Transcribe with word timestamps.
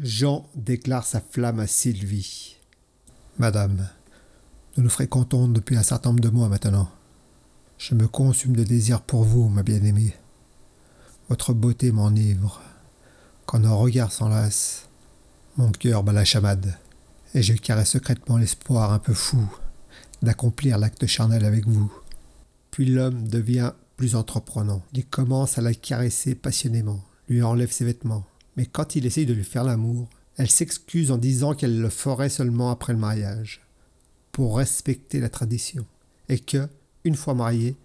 Jean 0.00 0.46
déclare 0.54 1.04
sa 1.04 1.20
flamme 1.20 1.58
à 1.58 1.66
Sylvie. 1.66 2.56
Madame, 3.36 3.88
nous 4.76 4.84
nous 4.84 4.88
fréquentons 4.88 5.48
depuis 5.48 5.76
un 5.76 5.82
certain 5.82 6.10
nombre 6.10 6.20
de 6.20 6.28
mois 6.28 6.48
maintenant. 6.48 6.88
Je 7.78 7.96
me 7.96 8.06
consume 8.06 8.54
de 8.54 8.62
désir 8.62 9.02
pour 9.02 9.24
vous, 9.24 9.48
ma 9.48 9.64
bien-aimée. 9.64 10.14
Votre 11.28 11.52
beauté 11.52 11.90
m'enivre. 11.90 12.62
Quand 13.44 13.58
nos 13.58 13.76
regards 13.76 14.12
s'enlacent, 14.12 14.88
mon 15.56 15.72
cœur 15.72 16.04
bat 16.04 16.12
la 16.12 16.24
chamade, 16.24 16.78
et 17.34 17.42
je 17.42 17.54
caresse 17.54 17.90
secrètement 17.90 18.36
l'espoir 18.36 18.92
un 18.92 19.00
peu 19.00 19.14
fou 19.14 19.52
d'accomplir 20.22 20.78
l'acte 20.78 21.06
charnel 21.06 21.44
avec 21.44 21.66
vous. 21.66 21.92
Puis 22.70 22.86
l'homme 22.86 23.26
devient 23.26 23.72
plus 23.96 24.14
entreprenant. 24.14 24.82
Il 24.92 25.06
commence 25.06 25.58
à 25.58 25.62
la 25.62 25.74
caresser 25.74 26.36
passionnément, 26.36 27.02
lui 27.28 27.42
enlève 27.42 27.72
ses 27.72 27.84
vêtements. 27.84 28.24
Mais 28.58 28.66
quand 28.66 28.96
il 28.96 29.06
essaye 29.06 29.24
de 29.24 29.32
lui 29.32 29.44
faire 29.44 29.62
l'amour, 29.62 30.08
elle 30.36 30.50
s'excuse 30.50 31.12
en 31.12 31.16
disant 31.16 31.54
qu'elle 31.54 31.80
le 31.80 31.88
ferait 31.90 32.28
seulement 32.28 32.72
après 32.72 32.92
le 32.92 32.98
mariage, 32.98 33.60
pour 34.32 34.56
respecter 34.56 35.20
la 35.20 35.28
tradition, 35.28 35.86
et 36.28 36.40
que, 36.40 36.66
une 37.04 37.14
fois 37.14 37.34
mariée, 37.34 37.76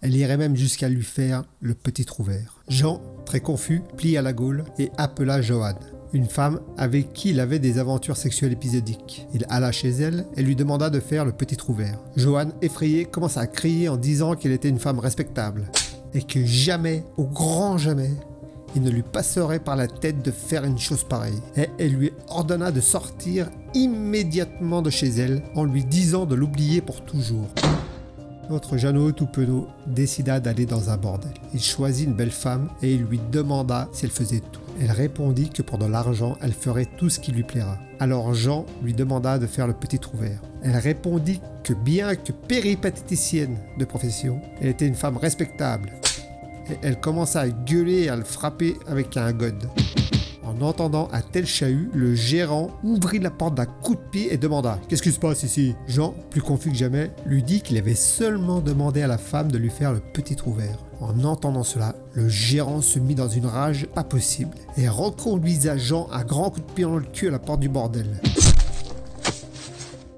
elle 0.00 0.16
irait 0.16 0.36
même 0.36 0.56
jusqu'à 0.56 0.88
lui 0.88 1.04
faire 1.04 1.44
le 1.60 1.74
petit 1.74 2.04
trou 2.04 2.24
vert. 2.24 2.60
Jean, 2.66 3.00
très 3.24 3.38
confus, 3.38 3.82
plia 3.96 4.20
la 4.20 4.32
gaule 4.32 4.64
et 4.80 4.90
appela 4.98 5.40
Joanne, 5.42 5.78
une 6.12 6.26
femme 6.26 6.58
avec 6.76 7.12
qui 7.12 7.30
il 7.30 7.38
avait 7.38 7.60
des 7.60 7.78
aventures 7.78 8.16
sexuelles 8.16 8.54
épisodiques. 8.54 9.28
Il 9.32 9.46
alla 9.48 9.70
chez 9.70 9.90
elle 9.90 10.26
et 10.36 10.42
lui 10.42 10.56
demanda 10.56 10.90
de 10.90 10.98
faire 10.98 11.24
le 11.24 11.30
petit 11.30 11.56
trou 11.56 11.72
vert. 11.72 12.00
Joanne, 12.16 12.52
effrayée, 12.62 13.04
commença 13.04 13.38
à 13.38 13.46
crier 13.46 13.88
en 13.88 13.96
disant 13.96 14.34
qu'elle 14.34 14.50
était 14.50 14.68
une 14.68 14.80
femme 14.80 14.98
respectable 14.98 15.70
et 16.14 16.22
que 16.22 16.44
jamais, 16.44 17.04
au 17.16 17.26
grand 17.26 17.78
jamais, 17.78 18.10
il 18.76 18.82
ne 18.82 18.90
lui 18.90 19.02
passerait 19.02 19.58
par 19.58 19.74
la 19.74 19.88
tête 19.88 20.22
de 20.22 20.30
faire 20.30 20.64
une 20.64 20.78
chose 20.78 21.02
pareille. 21.02 21.40
Et 21.56 21.68
elle 21.78 21.94
lui 21.94 22.12
ordonna 22.28 22.70
de 22.70 22.82
sortir 22.82 23.48
immédiatement 23.74 24.82
de 24.82 24.90
chez 24.90 25.08
elle 25.08 25.42
en 25.54 25.64
lui 25.64 25.82
disant 25.82 26.26
de 26.26 26.34
l'oublier 26.34 26.82
pour 26.82 27.00
toujours. 27.00 27.48
Notre 28.50 28.76
Jeannot 28.76 29.12
tout 29.12 29.26
penaud 29.26 29.66
décida 29.86 30.38
d'aller 30.38 30.66
dans 30.66 30.90
un 30.90 30.96
bordel. 30.98 31.32
Il 31.54 31.62
choisit 31.62 32.06
une 32.06 32.14
belle 32.14 32.30
femme 32.30 32.68
et 32.82 32.92
il 32.92 33.02
lui 33.02 33.20
demanda 33.32 33.88
si 33.92 34.04
elle 34.04 34.12
faisait 34.12 34.42
tout. 34.52 34.60
Elle 34.80 34.92
répondit 34.92 35.48
que 35.48 35.62
pour 35.62 35.78
de 35.78 35.86
l'argent, 35.86 36.36
elle 36.42 36.52
ferait 36.52 36.86
tout 36.98 37.08
ce 37.08 37.18
qui 37.18 37.32
lui 37.32 37.42
plaira. 37.42 37.78
Alors 37.98 38.34
Jean 38.34 38.66
lui 38.84 38.92
demanda 38.92 39.38
de 39.38 39.46
faire 39.46 39.66
le 39.66 39.72
petit 39.72 39.98
trou 39.98 40.18
vert. 40.18 40.42
Elle 40.62 40.76
répondit 40.76 41.40
que 41.64 41.72
bien 41.72 42.14
que 42.14 42.32
péripatéticienne 42.32 43.56
de 43.78 43.84
profession, 43.86 44.40
elle 44.60 44.68
était 44.68 44.86
une 44.86 44.94
femme 44.94 45.16
respectable. 45.16 45.90
Elle 46.82 47.00
commença 47.00 47.40
à 47.40 47.48
gueuler 47.48 48.04
et 48.04 48.08
à 48.08 48.16
le 48.16 48.24
frapper 48.24 48.76
avec 48.86 49.16
un 49.16 49.32
god. 49.32 49.68
En 50.46 50.62
entendant 50.62 51.08
un 51.12 51.22
tel 51.22 51.44
chahut, 51.44 51.90
le 51.92 52.14
gérant 52.14 52.70
ouvrit 52.84 53.18
la 53.18 53.32
porte 53.32 53.56
d'un 53.56 53.66
coup 53.66 53.96
de 53.96 54.00
pied 54.10 54.32
et 54.32 54.36
demanda 54.36 54.78
Qu'est-ce 54.88 55.02
qui 55.02 55.10
se 55.10 55.18
passe 55.18 55.42
ici? 55.42 55.74
Jean, 55.88 56.14
plus 56.30 56.40
confus 56.40 56.70
que 56.70 56.76
jamais, 56.76 57.10
lui 57.26 57.42
dit 57.42 57.60
qu'il 57.60 57.76
avait 57.76 57.96
seulement 57.96 58.60
demandé 58.60 59.02
à 59.02 59.08
la 59.08 59.18
femme 59.18 59.50
de 59.50 59.58
lui 59.58 59.70
faire 59.70 59.92
le 59.92 59.98
petit 59.98 60.36
trou 60.36 60.52
vert. 60.52 60.78
En 61.00 61.24
entendant 61.24 61.64
cela, 61.64 61.96
le 62.12 62.28
gérant 62.28 62.80
se 62.80 63.00
mit 63.00 63.16
dans 63.16 63.28
une 63.28 63.46
rage 63.46 63.86
pas 63.86 64.04
possible 64.04 64.56
et 64.76 64.88
reconduisa 64.88 65.76
Jean 65.76 66.08
un 66.12 66.24
grand 66.24 66.50
coup 66.50 66.60
de 66.60 66.72
pied 66.72 66.84
dans 66.84 66.96
le 66.96 67.04
cul 67.04 67.26
à 67.26 67.32
la 67.32 67.40
porte 67.40 67.60
du 67.60 67.68
bordel. 67.68 68.06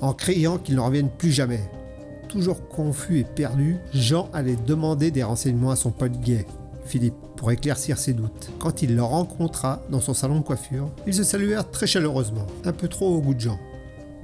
En 0.00 0.12
criant 0.12 0.58
qu'il 0.58 0.74
ne 0.74 0.80
revienne 0.80 1.08
plus 1.08 1.30
jamais. 1.30 1.60
Toujours 2.36 2.68
confus 2.68 3.20
et 3.20 3.24
perdu, 3.24 3.78
Jean 3.94 4.28
allait 4.34 4.58
demander 4.66 5.10
des 5.10 5.22
renseignements 5.22 5.70
à 5.70 5.76
son 5.76 5.90
pote 5.90 6.20
gay, 6.20 6.44
Philippe, 6.84 7.14
pour 7.34 7.50
éclaircir 7.50 7.96
ses 7.96 8.12
doutes. 8.12 8.50
Quand 8.58 8.82
il 8.82 8.94
le 8.94 9.02
rencontra 9.02 9.80
dans 9.88 10.02
son 10.02 10.12
salon 10.12 10.40
de 10.40 10.44
coiffure, 10.44 10.90
ils 11.06 11.14
se 11.14 11.24
saluèrent 11.24 11.70
très 11.70 11.86
chaleureusement, 11.86 12.46
un 12.66 12.72
peu 12.72 12.88
trop 12.88 13.08
au 13.08 13.22
goût 13.22 13.32
de 13.32 13.40
Jean. 13.40 13.58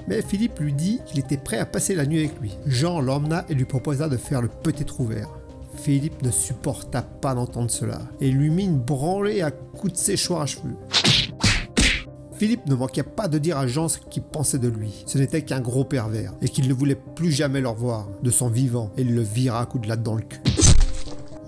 Mais 0.08 0.20
Philippe 0.20 0.58
lui 0.58 0.74
dit 0.74 1.00
qu'il 1.06 1.20
était 1.20 1.38
prêt 1.38 1.56
à 1.56 1.64
passer 1.64 1.94
la 1.94 2.04
nuit 2.04 2.18
avec 2.18 2.38
lui. 2.38 2.54
Jean 2.66 3.00
l'emmena 3.00 3.46
et 3.48 3.54
lui 3.54 3.64
proposa 3.64 4.10
de 4.10 4.18
faire 4.18 4.42
le 4.42 4.48
petit 4.48 4.84
trou 4.84 5.06
vert. 5.06 5.30
Philippe 5.74 6.20
ne 6.20 6.30
supporta 6.30 7.00
pas 7.00 7.34
d'entendre 7.34 7.70
cela 7.70 7.98
et 8.20 8.30
lui 8.30 8.50
mit 8.50 8.64
une 8.64 8.78
branlée 8.78 9.40
à 9.40 9.50
coups 9.50 9.94
de 9.94 9.98
séchoir 9.98 10.42
à 10.42 10.46
cheveux. 10.46 10.76
Philippe 12.42 12.66
ne 12.66 12.74
manquait 12.74 13.04
pas 13.04 13.28
de 13.28 13.38
dire 13.38 13.56
à 13.56 13.68
Jean 13.68 13.86
ce 13.86 13.98
qu'il 13.98 14.24
pensait 14.24 14.58
de 14.58 14.66
lui. 14.66 15.04
Ce 15.06 15.16
n'était 15.16 15.42
qu'un 15.42 15.60
gros 15.60 15.84
pervers 15.84 16.32
et 16.42 16.48
qu'il 16.48 16.66
ne 16.66 16.74
voulait 16.74 16.96
plus 16.96 17.30
jamais 17.30 17.60
le 17.60 17.68
revoir 17.68 18.08
de 18.20 18.32
son 18.32 18.48
vivant 18.48 18.90
et 18.96 19.02
il 19.02 19.14
le 19.14 19.22
vira 19.22 19.60
à 19.60 19.66
coups 19.66 19.84
de 19.84 19.88
latte 19.88 20.02
dans 20.02 20.16
le 20.16 20.22
cul. 20.22 20.40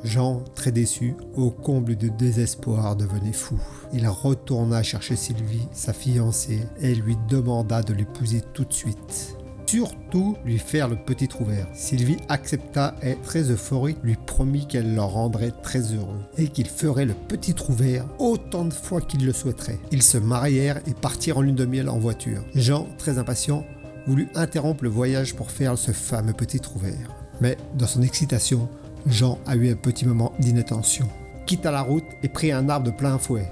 Jean, 0.05 0.44
très 0.55 0.71
déçu, 0.71 1.16
au 1.34 1.50
comble 1.50 1.97
de 1.97 2.06
désespoir, 2.06 2.94
devenait 2.94 3.32
fou. 3.32 3.59
Il 3.93 4.06
retourna 4.06 4.84
chercher 4.84 5.16
Sylvie, 5.16 5.66
sa 5.72 5.93
fiancée, 5.93 6.60
et 6.81 6.94
lui 6.94 7.16
demanda 7.28 7.82
de 7.82 7.93
l'épouser 7.93 8.43
tout 8.53 8.65
de 8.65 8.72
suite. 8.72 9.37
Surtout 9.75 10.37
lui 10.45 10.61
faire 10.61 10.87
le 10.87 10.95
petit 10.95 11.27
trou 11.27 11.45
vert. 11.45 11.67
Sylvie 11.73 12.19
accepta 12.29 12.95
et, 13.03 13.17
très 13.25 13.51
euphorique, 13.51 13.99
lui 14.05 14.15
promit 14.15 14.69
qu'elle 14.69 14.95
le 14.95 15.03
rendrait 15.03 15.51
très 15.65 15.81
heureux 15.81 16.21
et 16.39 16.47
qu'il 16.47 16.69
ferait 16.69 17.07
le 17.07 17.15
petit 17.15 17.55
trou 17.55 17.73
vert 17.73 18.07
autant 18.21 18.65
de 18.67 18.73
fois 18.73 19.01
qu'il 19.01 19.27
le 19.27 19.33
souhaiterait. 19.33 19.81
Ils 19.91 20.05
se 20.05 20.17
marièrent 20.17 20.81
et 20.87 20.95
partirent 20.95 21.39
en 21.39 21.41
lune 21.41 21.57
de 21.57 21.65
miel 21.65 21.89
en 21.89 21.99
voiture. 21.99 22.45
Jean, 22.55 22.87
très 22.99 23.19
impatient, 23.19 23.67
voulut 24.07 24.29
interrompre 24.37 24.85
le 24.85 24.91
voyage 24.91 25.35
pour 25.35 25.51
faire 25.51 25.77
ce 25.77 25.91
fameux 25.91 26.35
petit 26.35 26.61
trou 26.61 26.79
vert. 26.79 27.11
Mais, 27.41 27.56
dans 27.77 27.89
son 27.89 28.03
excitation, 28.03 28.69
Jean 29.06 29.41
a 29.45 29.56
eu 29.56 29.73
un 29.73 29.77
petit 29.77 30.06
moment 30.06 30.35
d'inattention, 30.39 31.09
quitta 31.47 31.73
la 31.73 31.83
route 31.83 32.05
et 32.23 32.29
prit 32.29 32.53
un 32.53 32.69
arbre 32.69 32.87
de 32.87 32.97
plein 32.97 33.19
fouet. 33.19 33.51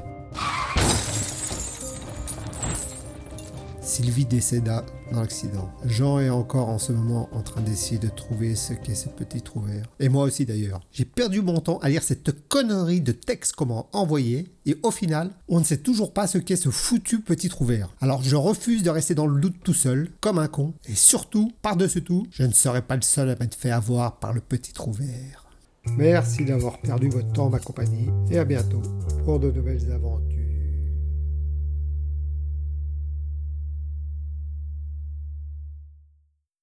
Sylvie 3.93 4.25
décéda 4.25 4.87
dans 5.13 5.21
l'accident. 5.21 5.71
Jean 5.85 6.19
est 6.19 6.31
encore 6.31 6.71
en 6.71 6.79
ce 6.79 6.93
moment 6.93 7.29
en 7.33 7.43
train 7.43 7.61
d'essayer 7.61 7.99
de 7.99 8.09
trouver 8.09 8.55
ce 8.55 8.73
qu'est 8.73 8.95
ce 8.95 9.11
petit 9.11 9.43
trou 9.43 9.61
vert. 9.61 9.85
Et 10.01 10.09
moi 10.09 10.25
aussi 10.25 10.47
d'ailleurs. 10.47 10.81
J'ai 10.93 11.05
perdu 11.05 11.43
mon 11.43 11.61
temps 11.61 11.77
à 11.81 11.91
lire 11.91 12.03
cette 12.03 12.49
connerie 12.49 13.03
de 13.03 13.13
texte 13.13 13.53
comment 13.55 13.91
envoyer 13.93 14.51
et 14.65 14.79
au 14.83 14.91
final, 14.91 15.33
on 15.47 15.59
ne 15.59 15.65
sait 15.65 15.77
toujours 15.77 16.15
pas 16.15 16.27
ce 16.27 16.39
qu'est 16.39 16.57
ce 16.57 16.71
foutu 16.71 17.21
petit 17.21 17.51
trou 17.51 17.67
vert. 17.67 17.91
Alors 18.01 18.23
je 18.23 18.35
refuse 18.35 18.83
de 18.83 18.89
rester 18.89 19.15
dans 19.15 19.27
le 19.27 19.39
doute 19.39 19.57
tout 19.63 19.75
seul, 19.75 20.09
comme 20.23 20.39
un 20.39 20.49
con. 20.49 20.73
Et 20.89 20.95
surtout, 20.95 21.53
par-dessus 21.61 22.03
tout, 22.03 22.27
je 22.31 22.45
ne 22.45 22.53
serai 22.53 22.81
pas 22.81 22.97
le 22.97 23.03
seul 23.03 23.29
à 23.29 23.37
m'être 23.37 23.55
fait 23.55 23.71
avoir 23.71 24.21
par 24.21 24.33
le 24.33 24.41
petit 24.41 24.73
trou 24.73 24.93
vert. 24.93 25.45
Merci 25.99 26.47
d'avoir 26.47 26.81
perdu 26.81 27.11
votre 27.11 27.31
temps 27.33 27.51
ma 27.51 27.59
compagnie 27.59 28.09
et 28.31 28.39
à 28.39 28.47
bientôt 28.47 28.81
pour 29.27 29.39
de 29.39 29.51
nouvelles 29.51 29.93
aventures. 29.93 30.42